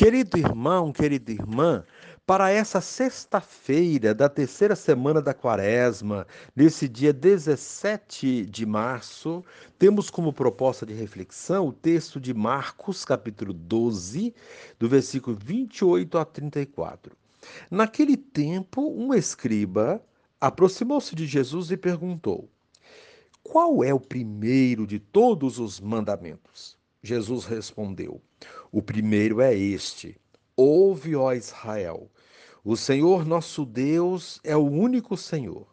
[0.00, 1.84] Querido irmão, querida irmã,
[2.26, 6.26] para essa sexta-feira da terceira semana da quaresma,
[6.56, 9.44] nesse dia 17 de março,
[9.78, 14.34] temos como proposta de reflexão o texto de Marcos, capítulo 12,
[14.78, 17.14] do versículo 28 a 34.
[17.70, 20.02] Naquele tempo, um escriba
[20.40, 22.48] aproximou-se de Jesus e perguntou:
[23.42, 26.79] Qual é o primeiro de todos os mandamentos?
[27.02, 28.20] Jesus respondeu:
[28.70, 30.16] O primeiro é este:
[30.56, 32.10] Ouve, ó Israel,
[32.62, 35.66] o Senhor nosso Deus é o único Senhor.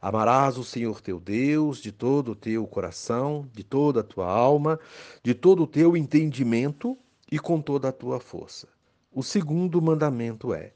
[0.00, 4.78] Amarás o Senhor teu Deus de todo o teu coração, de toda a tua alma,
[5.22, 6.98] de todo o teu entendimento
[7.30, 8.68] e com toda a tua força.
[9.12, 10.72] O segundo mandamento é: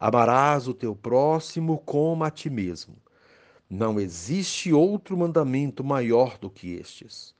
[0.00, 2.96] Amarás o teu próximo como a ti mesmo.
[3.68, 7.35] Não existe outro mandamento maior do que estes.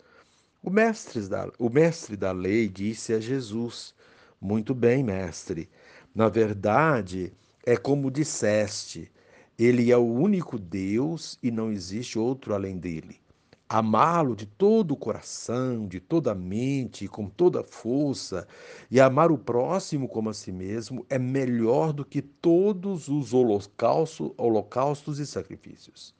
[0.62, 3.94] O mestre, da, o mestre da lei disse a Jesus:
[4.40, 5.68] Muito bem, mestre.
[6.14, 7.32] Na verdade,
[7.64, 9.10] é como disseste:
[9.58, 13.20] Ele é o único Deus e não existe outro além dele.
[13.68, 18.46] Amá-lo de todo o coração, de toda a mente, com toda a força,
[18.88, 24.30] e amar o próximo como a si mesmo é melhor do que todos os holocaustos,
[24.38, 26.14] holocaustos e sacrifícios.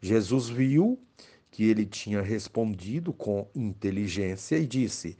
[0.00, 0.98] Jesus viu
[1.50, 5.16] que ele tinha respondido com inteligência e disse: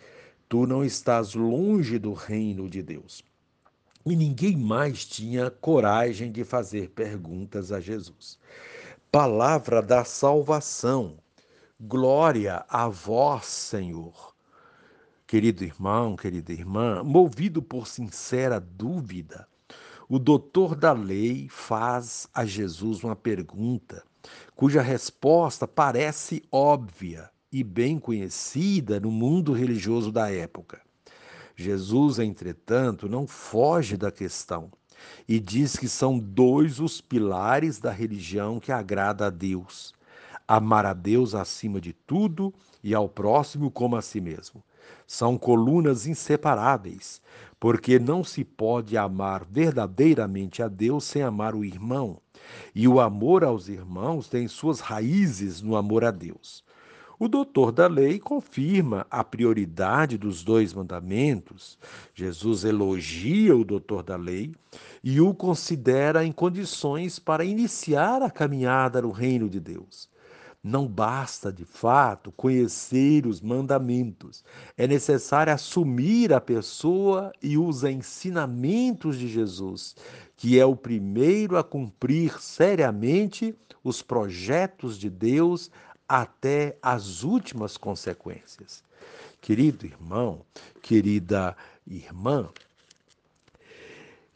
[0.48, 3.22] Tu não estás longe do reino de Deus.
[4.06, 8.38] E ninguém mais tinha coragem de fazer perguntas a Jesus.
[9.10, 11.18] Palavra da salvação.
[11.80, 14.34] Glória a vós, Senhor.
[15.26, 19.46] Querido irmão, querida irmã, movido por sincera dúvida,
[20.08, 24.02] o doutor da lei faz a Jesus uma pergunta
[24.54, 30.80] cuja resposta parece óbvia e bem conhecida no mundo religioso da época.
[31.54, 34.70] Jesus, entretanto, não foge da questão
[35.28, 39.94] e diz que são dois os pilares da religião que agrada a Deus:
[40.46, 42.52] amar a Deus acima de tudo
[42.82, 44.62] e ao próximo como a si mesmo.
[45.06, 47.20] São colunas inseparáveis,
[47.60, 52.20] porque não se pode amar verdadeiramente a Deus sem amar o irmão,
[52.74, 56.64] e o amor aos irmãos tem suas raízes no amor a Deus.
[57.20, 61.76] O doutor da lei confirma a prioridade dos dois mandamentos.
[62.14, 64.54] Jesus elogia o doutor da lei
[65.02, 70.08] e o considera em condições para iniciar a caminhada no reino de Deus.
[70.62, 74.44] Não basta, de fato, conhecer os mandamentos.
[74.76, 79.94] É necessário assumir a pessoa e os ensinamentos de Jesus,
[80.36, 83.54] que é o primeiro a cumprir seriamente
[83.84, 85.70] os projetos de Deus
[86.08, 88.82] até as últimas consequências.
[89.40, 90.40] Querido irmão,
[90.82, 92.48] querida irmã,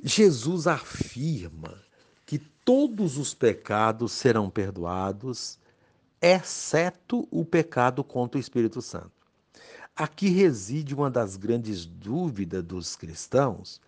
[0.03, 1.75] Jesus afirma
[2.25, 5.59] que todos os pecados serão perdoados
[6.23, 9.11] exceto o pecado contra o Espírito Santo.
[9.95, 13.81] Aqui reside uma das grandes dúvidas dos cristãos: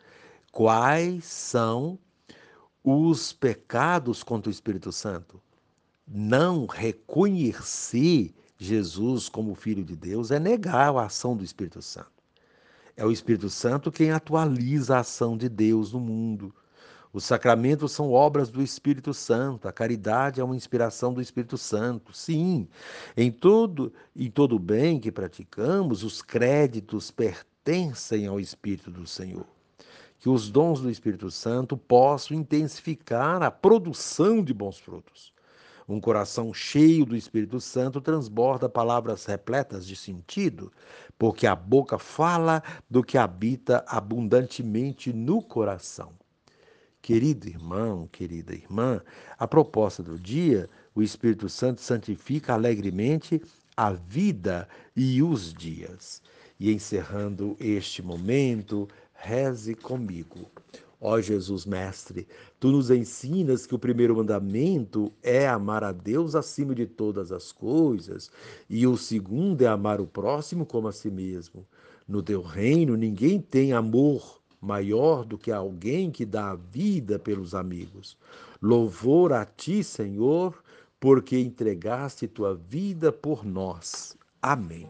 [0.50, 1.98] quais são
[2.82, 5.40] os pecados contra o Espírito Santo?
[6.06, 12.12] Não reconhecer Jesus como Filho de Deus é negar a ação do Espírito Santo.
[12.96, 16.54] É o Espírito Santo quem atualiza a ação de Deus no mundo.
[17.14, 22.12] Os sacramentos são obras do Espírito Santo, a caridade é uma inspiração do Espírito Santo.
[22.12, 22.66] Sim,
[23.16, 29.46] em todo em todo bem que praticamos, os créditos pertencem ao Espírito do Senhor.
[30.18, 35.32] Que os dons do Espírito Santo possam intensificar a produção de bons frutos.
[35.88, 40.72] Um coração cheio do Espírito Santo transborda palavras repletas de sentido,
[41.16, 42.60] porque a boca fala
[42.90, 46.12] do que habita abundantemente no coração.
[47.04, 48.98] Querido irmão, querida irmã,
[49.38, 53.42] a proposta do dia, o Espírito Santo santifica alegremente
[53.76, 54.66] a vida
[54.96, 56.22] e os dias.
[56.58, 60.50] E encerrando este momento, reze comigo.
[60.98, 62.26] Ó Jesus Mestre,
[62.58, 67.52] tu nos ensinas que o primeiro mandamento é amar a Deus acima de todas as
[67.52, 68.30] coisas,
[68.66, 71.66] e o segundo é amar o próximo como a si mesmo.
[72.08, 77.54] No teu reino, ninguém tem amor maior do que alguém que dá a vida pelos
[77.54, 78.16] amigos.
[78.60, 80.62] Louvor a ti, Senhor,
[80.98, 84.16] porque entregaste tua vida por nós.
[84.40, 84.88] Amém.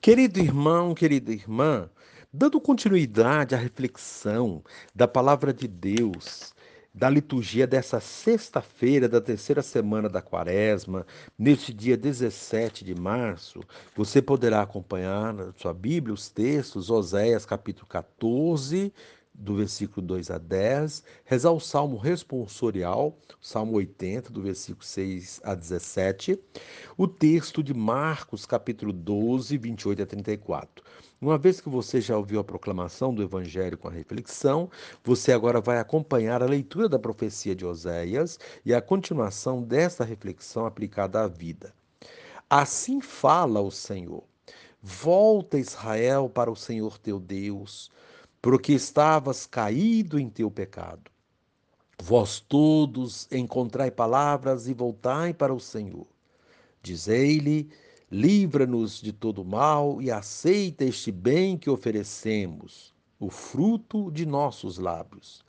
[0.00, 1.88] Querido irmão, querida irmã,
[2.32, 4.62] dando continuidade à reflexão
[4.94, 6.54] da palavra de Deus
[6.98, 11.06] da liturgia dessa sexta-feira da terceira semana da quaresma,
[11.38, 13.60] neste dia 17 de março,
[13.94, 18.92] você poderá acompanhar na sua Bíblia os textos, Oséias capítulo 14,
[19.32, 25.54] do versículo 2 a 10, rezar o salmo responsorial, salmo 80, do versículo 6 a
[25.54, 26.36] 17,
[26.96, 30.84] o texto de Marcos, capítulo 12, 28 a 34.
[31.20, 34.70] Uma vez que você já ouviu a proclamação do Evangelho com a reflexão,
[35.02, 40.64] você agora vai acompanhar a leitura da profecia de Oséias e a continuação desta reflexão
[40.64, 41.74] aplicada à vida.
[42.48, 44.22] Assim fala o Senhor.
[44.80, 47.90] Volta, Israel, para o Senhor teu Deus
[48.40, 51.10] porque estavas caído em teu pecado.
[52.00, 56.06] Vós todos encontrai palavras e voltai para o Senhor.
[56.80, 57.68] Dizei-lhe:
[58.10, 65.44] livra-nos de todo mal e aceita este bem que oferecemos, o fruto de nossos lábios.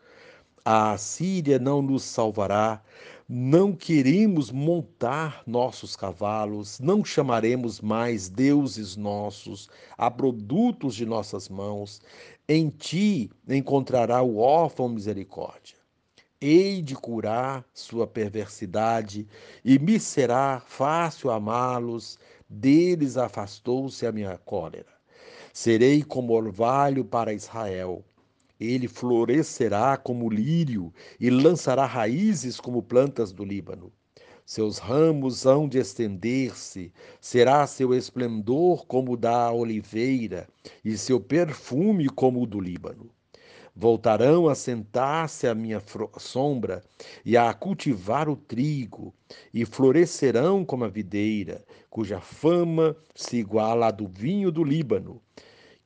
[0.65, 2.81] A Assíria não nos salvará,
[3.27, 12.01] não queremos montar nossos cavalos, não chamaremos mais deuses nossos a produtos de nossas mãos.
[12.47, 15.77] Em ti encontrará o órfão misericórdia.
[16.41, 19.27] Hei de curar sua perversidade,
[19.63, 22.17] e me será fácil amá-los,
[22.49, 24.93] deles afastou-se a minha cólera.
[25.53, 28.03] Serei como orvalho para Israel,
[28.59, 33.91] ele florescerá como lírio e lançará raízes como plantas do Líbano.
[34.45, 36.91] Seus ramos hão de estender-se,
[37.21, 40.47] será seu esplendor como o da oliveira,
[40.83, 43.11] e seu perfume como o do Líbano.
[43.79, 45.81] Voltarão a sentar-se à minha
[46.17, 46.83] sombra
[47.23, 49.13] e a cultivar o trigo,
[49.53, 55.21] e florescerão como a videira, cuja fama se iguala à do vinho do Líbano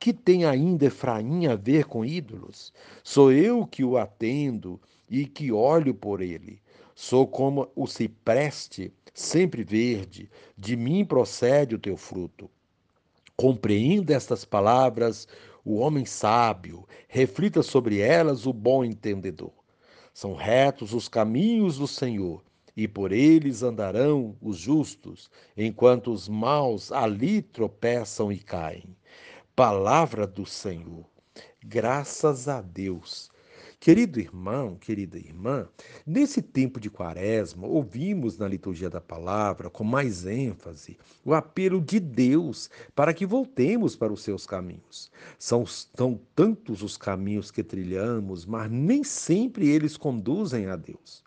[0.04, 2.74] que tem ainda Efraim a ver com ídolos?
[3.06, 4.78] Sou eu que o atendo
[5.10, 6.60] e que olho por ele.
[6.94, 12.51] Sou como o cipreste, sempre verde, de mim procede o teu fruto.
[13.38, 15.25] Compreenda estas palavras
[15.63, 19.54] o homem sábio, reflita sobre elas o bom entendedor.
[20.13, 22.44] São retos os caminhos do Senhor,
[22.75, 28.95] e por eles andarão os justos, enquanto os maus ali tropeçam e caem.
[29.56, 31.06] Palavra do Senhor.
[31.63, 33.31] Graças a Deus.
[33.83, 35.68] Querido irmão, querida irmã,
[36.07, 42.00] nesse tempo de quaresma, ouvimos na liturgia da palavra, com mais ênfase, o apelo de
[42.00, 45.12] Deus para que voltemos para os seus caminhos.
[45.38, 51.21] São, são tantos os caminhos que trilhamos, mas nem sempre eles conduzem a Deus.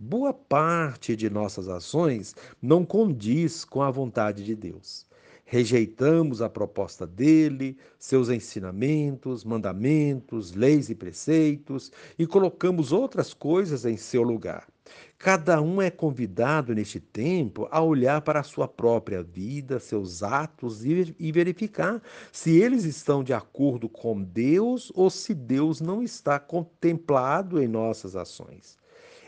[0.00, 5.07] Boa parte de nossas ações não condiz com a vontade de Deus
[5.50, 13.96] rejeitamos a proposta dele, seus ensinamentos, mandamentos, leis e preceitos e colocamos outras coisas em
[13.96, 14.68] seu lugar.
[15.16, 20.84] Cada um é convidado neste tempo a olhar para a sua própria vida, seus atos
[20.84, 27.60] e verificar se eles estão de acordo com Deus ou se Deus não está contemplado
[27.60, 28.76] em nossas ações.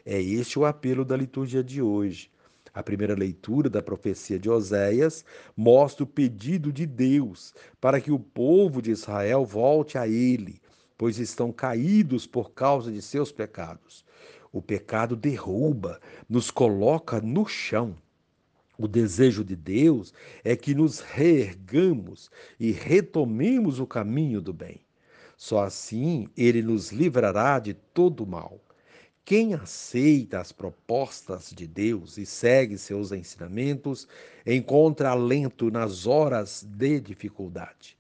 [0.05, 2.31] É este o apelo da liturgia de hoje.
[2.73, 5.25] A primeira leitura da profecia de Oséias
[5.57, 10.61] mostra o pedido de Deus para que o povo de Israel volte a ele,
[10.97, 14.05] pois estão caídos por causa de seus pecados.
[14.53, 17.97] O pecado derruba, nos coloca no chão.
[18.79, 20.15] O desejo de Deus
[20.45, 24.81] é que nos reergamos e retomemos o caminho do bem.
[25.37, 28.61] Só assim ele nos livrará de todo o mal.
[29.31, 34.09] Quem aceita as propostas de Deus e segue seus ensinamentos
[34.45, 37.97] encontra alento nas horas de dificuldade.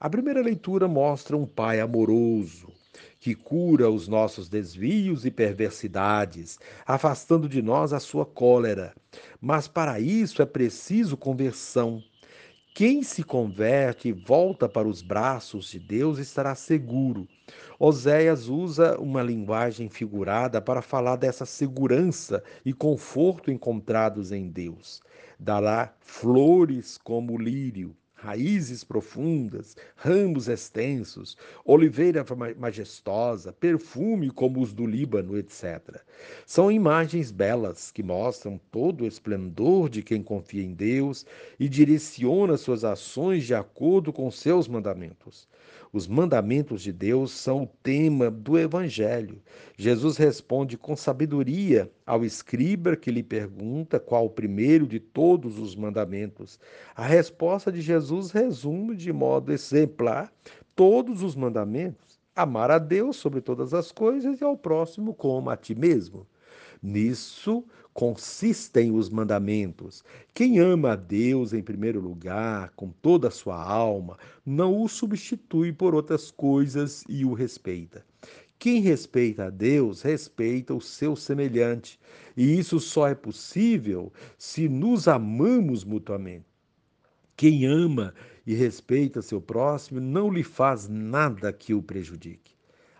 [0.00, 2.66] A primeira leitura mostra um pai amoroso
[3.20, 8.92] que cura os nossos desvios e perversidades, afastando de nós a sua cólera.
[9.40, 12.02] Mas para isso é preciso conversão.
[12.74, 17.28] Quem se converte e volta para os braços de Deus estará seguro.
[17.78, 25.00] Oséias usa uma linguagem figurada para falar dessa segurança e conforto encontrados em Deus.
[25.38, 32.24] Dará flores como lírio, raízes profundas, ramos extensos, oliveira
[32.56, 36.00] majestosa, perfume como os do Líbano, etc.
[36.46, 41.26] São imagens belas que mostram todo o esplendor de quem confia em Deus
[41.58, 45.48] e direciona suas ações de acordo com seus mandamentos.
[45.92, 49.42] Os mandamentos de Deus são o tema do Evangelho.
[49.76, 55.74] Jesus responde com sabedoria ao escriba que lhe pergunta qual o primeiro de todos os
[55.74, 56.58] mandamentos.
[56.94, 60.32] A resposta de Jesus resume de modo exemplar
[60.74, 62.20] todos os mandamentos.
[62.34, 66.26] Amar a Deus sobre todas as coisas e ao próximo como a ti mesmo.
[66.82, 70.02] Nisso consistem os mandamentos.
[70.32, 75.72] Quem ama a Deus em primeiro lugar, com toda a sua alma, não o substitui
[75.72, 78.04] por outras coisas e o respeita.
[78.62, 81.98] Quem respeita a Deus, respeita o seu semelhante.
[82.36, 86.46] E isso só é possível se nos amamos mutuamente.
[87.36, 88.14] Quem ama
[88.46, 92.54] e respeita seu próximo não lhe faz nada que o prejudique.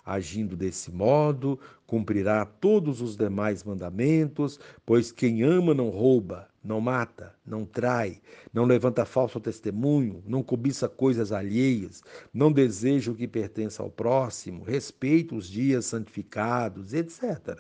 [0.05, 7.35] Agindo desse modo, cumprirá todos os demais mandamentos, pois quem ama não rouba, não mata,
[7.45, 8.21] não trai,
[8.53, 12.03] não levanta falso testemunho, não cobiça coisas alheias,
[12.33, 17.59] não deseja o que pertence ao próximo, respeita os dias santificados, etc.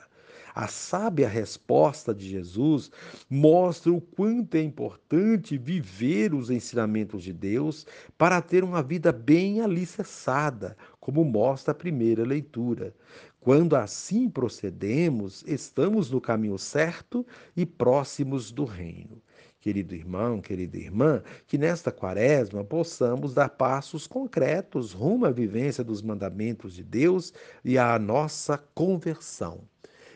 [0.54, 2.90] A sábia resposta de Jesus
[3.28, 7.86] mostra o quanto é importante viver os ensinamentos de Deus
[8.18, 12.94] para ter uma vida bem alicerçada, como mostra a primeira leitura.
[13.42, 19.20] Quando assim procedemos, estamos no caminho certo e próximos do reino.
[19.58, 26.00] Querido irmão, querida irmã, que nesta quaresma possamos dar passos concretos rumo à vivência dos
[26.02, 27.32] mandamentos de Deus
[27.64, 29.62] e à nossa conversão.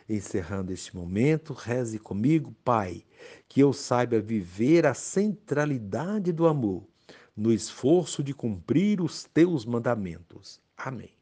[0.08, 3.02] Encerrando este momento, reze comigo, Pai,
[3.48, 6.86] que eu saiba viver a centralidade do amor
[7.36, 10.60] no esforço de cumprir os teus mandamentos.
[10.76, 11.15] Amém.